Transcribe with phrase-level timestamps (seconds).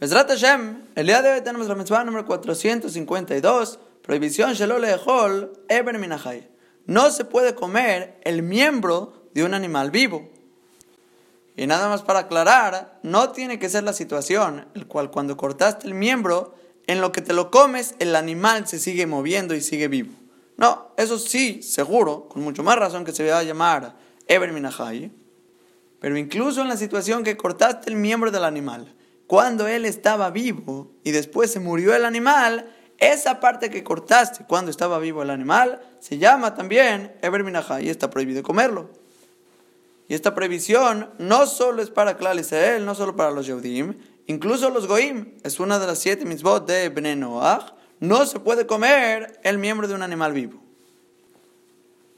[0.00, 6.00] Besrat Hashem, el día de hoy tenemos la mitzvah número 452, prohibición Shalom Lehol Eber
[6.00, 6.48] Minachai.
[6.86, 10.28] No se puede comer el miembro de un animal vivo.
[11.56, 15.86] Y nada más para aclarar, no tiene que ser la situación, el cual cuando cortaste
[15.86, 16.56] el miembro,
[16.88, 20.12] en lo que te lo comes, el animal se sigue moviendo y sigue vivo.
[20.56, 23.94] No, eso sí, seguro, con mucho más razón que se va a llamar
[24.26, 25.12] Eber Minachai.
[26.00, 28.92] Pero incluso en la situación que cortaste el miembro del animal,
[29.26, 34.70] cuando él estaba vivo y después se murió el animal, esa parte que cortaste cuando
[34.70, 37.44] estaba vivo el animal se llama también Eber
[37.80, 38.90] y está prohibido comerlo.
[40.08, 43.94] Y esta prohibición no solo es para Klal Israel, no solo para los Yehudim,
[44.26, 48.66] incluso los Goim, es una de las siete mitzvot de Bnei Noach, no se puede
[48.66, 50.60] comer el miembro de un animal vivo.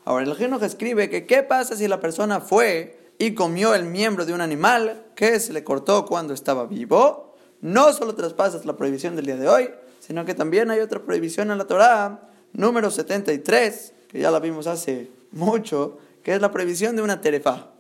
[0.04, 4.26] Ahora el Ginoch escribe que qué pasa si la persona fue y comió el miembro
[4.26, 9.16] de un animal que se le cortó cuando estaba vivo, no solo traspasas la prohibición
[9.16, 9.70] del día de hoy,
[10.00, 14.66] sino que también hay otra prohibición en la Torá, número 73, que ya la vimos
[14.66, 17.70] hace mucho, que es la prohibición de una terefa,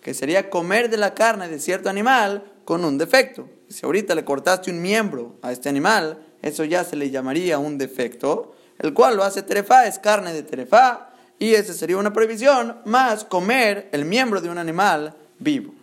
[0.00, 3.48] que sería comer de la carne de cierto animal con un defecto.
[3.68, 7.78] Si ahorita le cortaste un miembro a este animal, eso ya se le llamaría un
[7.78, 11.11] defecto, el cual lo hace terefa, es carne de terefa,
[11.42, 15.74] y esa sería una prohibición, más comer el miembro de un animal vivo.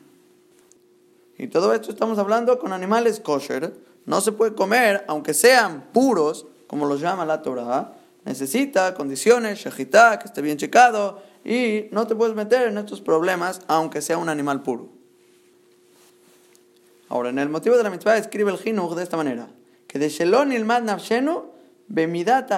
[1.38, 3.74] Y todo esto estamos hablando con animales kosher.
[4.06, 7.92] No se puede comer, aunque sean puros, como los llama la Torah.
[8.24, 13.60] Necesita condiciones, shahitá, que esté bien checado, y no te puedes meter en estos problemas,
[13.68, 14.88] aunque sea un animal puro.
[17.10, 19.50] Ahora, en el motivo de la mitzvah escribe el Jinuch de esta manera:
[19.88, 21.52] que de Shelon ilmad nafshenu
[21.90, 22.50] bemidat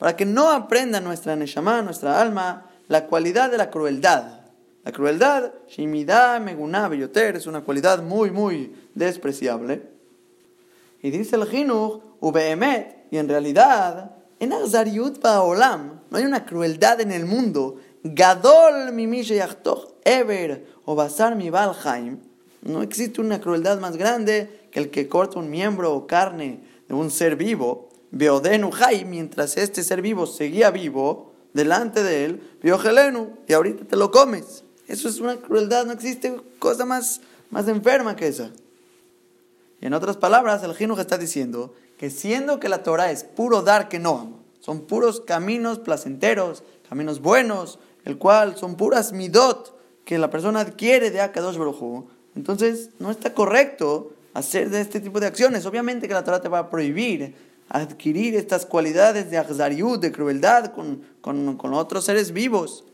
[0.00, 4.40] para que no aprenda nuestra neshama, nuestra alma, la cualidad de la crueldad.
[4.82, 9.82] La crueldad, Shimida Meguná Beyoter, es una cualidad muy, muy despreciable.
[11.02, 17.02] Y dice el Jinuch, Ubeemet, y en realidad, en Azariut Baolam, no hay una crueldad
[17.02, 17.76] en el mundo.
[18.02, 19.34] Gadol Mimish
[20.02, 21.50] Ever, o Basar Mi
[22.62, 26.94] no existe una crueldad más grande que el que corta un miembro o carne de
[26.94, 33.36] un ser vivo Beodenu Jai, mientras este ser vivo seguía vivo, delante de él, Biogelenu,
[33.46, 34.64] y ahorita te lo comes.
[34.86, 37.20] Eso es una crueldad, no existe cosa más,
[37.50, 38.50] más enferma que esa.
[39.80, 43.62] Y en otras palabras, el Jinuj está diciendo que siendo que la Torah es puro
[43.62, 50.18] dar que no, son puros caminos placenteros, caminos buenos, el cual son puras midot que
[50.18, 52.04] la persona adquiere de Akadosh Baruj
[52.34, 55.66] entonces no está correcto hacer de este tipo de acciones.
[55.66, 57.34] Obviamente que la Torah te va a prohibir
[57.70, 62.84] adquirir estas cualidades de Achzariut, de crueldad con, con, con, otros seres vivos.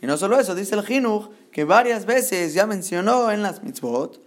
[0.00, 4.20] Y no solo eso, dice el Jinuch, que varias veces ya mencionó en las mitzvot,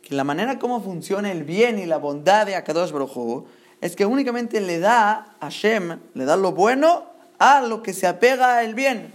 [0.00, 3.44] que la manera como funciona el bien y la bondad de Akadosh Baruj
[3.80, 7.04] es que únicamente le da a Hashem, le da lo bueno
[7.38, 9.12] a lo que se apega al bien.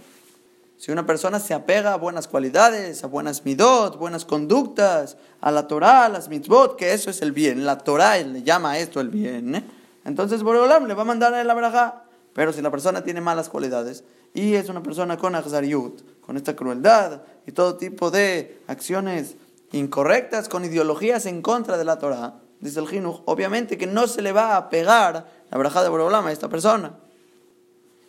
[0.80, 5.68] Si una persona se apega a buenas cualidades, a buenas midot, buenas conductas, a la
[5.68, 8.98] Torah, a las mitzvot, que eso es el bien, la Torah le llama a esto
[8.98, 9.64] el bien, ¿eh?
[10.06, 12.04] entonces Boreolam le va a mandar a la braja.
[12.32, 16.56] Pero si la persona tiene malas cualidades y es una persona con achzariut, con esta
[16.56, 19.36] crueldad y todo tipo de acciones
[19.72, 24.22] incorrectas, con ideologías en contra de la Torah, dice el Jinuj, obviamente que no se
[24.22, 26.94] le va a pegar la braja de Boreolam a esta persona.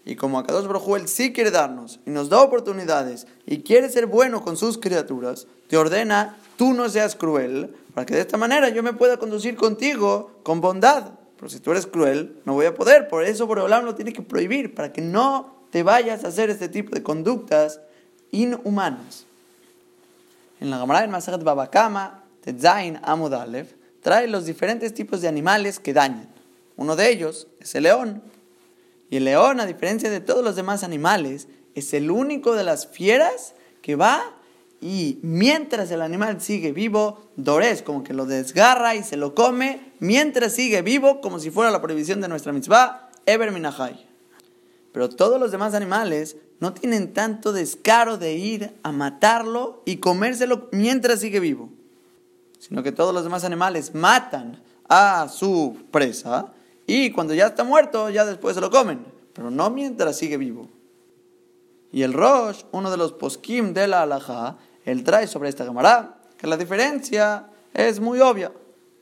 [0.03, 0.67] Y como Akadosh
[0.99, 5.47] él sí quiere darnos y nos da oportunidades y quiere ser bueno con sus criaturas,
[5.67, 9.55] te ordena, tú no seas cruel, para que de esta manera yo me pueda conducir
[9.55, 11.11] contigo con bondad.
[11.37, 13.07] Pero si tú eres cruel, no voy a poder.
[13.07, 16.69] Por eso Boreolam lo tiene que prohibir, para que no te vayas a hacer este
[16.69, 17.79] tipo de conductas
[18.31, 19.25] inhumanas.
[20.59, 23.33] En la Gemara en Masajet Babakama, Tetzain Amud
[24.01, 26.29] trae los diferentes tipos de animales que dañan.
[26.75, 28.21] Uno de ellos es el león.
[29.11, 32.87] Y el león, a diferencia de todos los demás animales, es el único de las
[32.87, 34.37] fieras que va
[34.79, 39.91] y mientras el animal sigue vivo, Dores como que lo desgarra y se lo come,
[39.99, 44.07] mientras sigue vivo, como si fuera la prohibición de nuestra mitzvah, Eber Minahai.
[44.93, 50.69] Pero todos los demás animales no tienen tanto descaro de ir a matarlo y comérselo
[50.71, 51.69] mientras sigue vivo,
[52.59, 56.53] sino que todos los demás animales matan a su presa
[56.93, 60.67] y cuando ya está muerto, ya después se lo comen, pero no mientras sigue vivo.
[61.89, 66.17] Y el Rosh, uno de los poskim de la Alajá, él trae sobre esta Gemara
[66.37, 68.51] que la diferencia es muy obvia.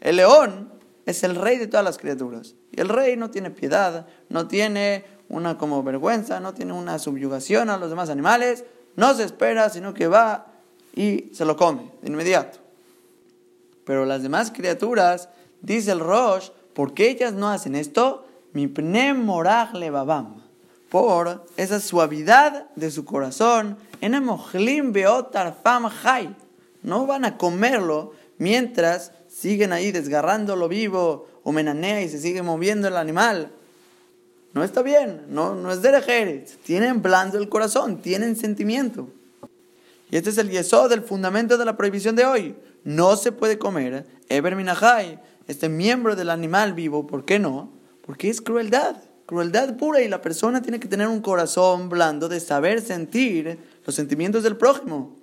[0.01, 0.71] El león
[1.07, 2.53] es el rey de todas las criaturas.
[2.71, 7.71] Y el rey no tiene piedad, no tiene una como vergüenza, no tiene una subyugación
[7.71, 8.65] a los demás animales,
[8.97, 10.45] no se espera, sino que va
[10.95, 12.59] y se lo come de inmediato.
[13.83, 15.29] Pero las demás criaturas,
[15.61, 16.49] dice el Rosh,
[16.79, 18.25] ¿por qué ellas no hacen esto?
[18.53, 18.69] Mi
[19.13, 20.41] moraj babam.
[20.87, 24.13] Por esa suavidad de su corazón, en
[24.93, 25.89] beotar fam
[26.81, 32.87] No van a comerlo mientras siguen ahí desgarrándolo vivo o menanea y se sigue moviendo
[32.87, 33.51] el animal.
[34.53, 36.57] No está bien, no, no es de.
[36.63, 39.09] Tienen blando el corazón, tienen sentimiento.
[40.09, 42.55] Y este es el yeso del fundamento de la prohibición de hoy.
[42.83, 47.05] No se puede comer Eber Minahai, este miembro del animal vivo.
[47.05, 47.73] ¿Por qué no?
[48.03, 48.95] Porque es crueldad,
[49.27, 53.93] crueldad pura y la persona tiene que tener un corazón blando de saber sentir los
[53.93, 55.15] sentimientos del prójimo.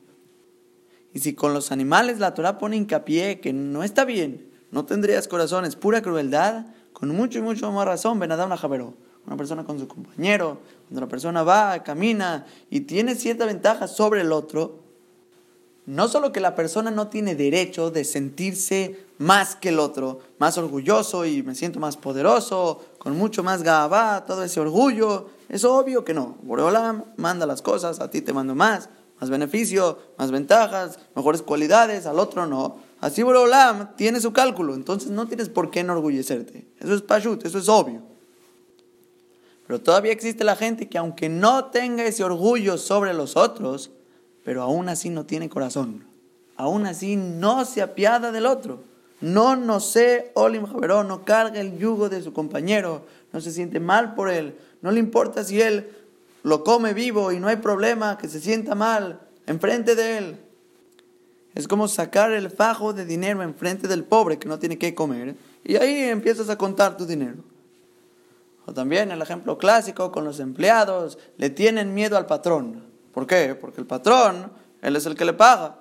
[1.13, 5.27] Y si con los animales la Torah pone hincapié que no está bien, no tendrías
[5.27, 9.79] corazón, es pura crueldad, con mucho y mucho más razón, Benadam Javeró una persona con
[9.79, 14.87] su compañero, cuando la persona va, camina y tiene cierta ventaja sobre el otro,
[15.87, 20.59] no solo que la persona no tiene derecho de sentirse más que el otro, más
[20.59, 26.05] orgulloso y me siento más poderoso, con mucho más gabá, todo ese orgullo, es obvio
[26.05, 26.37] que no.
[26.43, 28.89] Boreolam manda las cosas, a ti te mando más,
[29.21, 32.79] más beneficio, más ventajas, mejores cualidades, al otro no.
[33.01, 36.69] Así Boreolam tiene su cálculo, entonces no tienes por qué enorgullecerte.
[36.81, 38.16] Eso es pashut, eso es obvio.
[39.67, 43.91] Pero todavía existe la gente que aunque no tenga ese orgullo sobre los otros,
[44.45, 46.05] pero aún así no tiene corazón.
[46.57, 48.81] Aún así no se apiada del otro.
[49.21, 53.81] No, no sé, Olim Javerón, no carga el yugo de su compañero, no se siente
[53.81, 55.91] mal por él, no le importa si él
[56.43, 60.37] lo come vivo y no hay problema, que se sienta mal enfrente de él.
[61.55, 65.35] Es como sacar el fajo de dinero enfrente del pobre que no tiene que comer
[65.65, 67.43] y ahí empiezas a contar tu dinero.
[68.67, 72.85] O también el ejemplo clásico con los empleados, le tienen miedo al patrón.
[73.13, 73.55] ¿Por qué?
[73.55, 74.53] Porque el patrón,
[74.83, 75.79] él es el que le paga.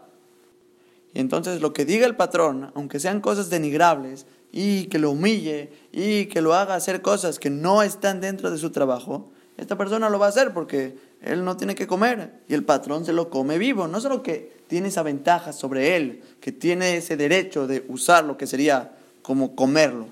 [1.13, 5.71] Y entonces lo que diga el patrón, aunque sean cosas denigrables, y que lo humille,
[5.91, 10.09] y que lo haga hacer cosas que no están dentro de su trabajo, esta persona
[10.09, 13.29] lo va a hacer porque él no tiene que comer y el patrón se lo
[13.29, 13.87] come vivo.
[13.87, 18.37] No solo que tiene esa ventaja sobre él, que tiene ese derecho de usar lo
[18.37, 20.07] que sería como comerlo,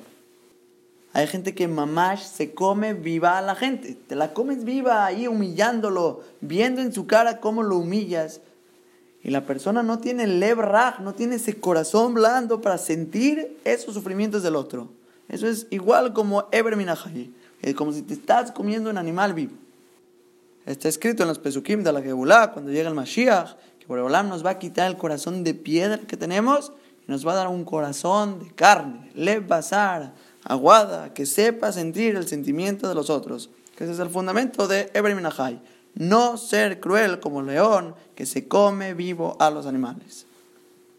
[1.13, 3.93] hay gente que mamash se come viva a la gente.
[3.93, 8.41] Te la comes viva ahí humillándolo, viendo en su cara cómo lo humillas.
[9.21, 10.57] Y la persona no tiene lev
[11.01, 14.89] no tiene ese corazón blando para sentir esos sufrimientos del otro.
[15.29, 16.75] Eso es igual como Eber
[17.61, 19.53] Es como si te estás comiendo un animal vivo.
[20.65, 24.43] Está escrito en los Pesukim de la Gebulá, cuando llega el Mashiach, que Boreolam nos
[24.43, 26.73] va a quitar el corazón de piedra que tenemos
[27.07, 30.13] y nos va a dar un corazón de carne, lev basar
[30.45, 33.49] aguada, que sepa sentir el sentimiento de los otros.
[33.75, 35.15] Que ese es el fundamento de Eber
[35.95, 40.25] No ser cruel como el león que se come vivo a los animales.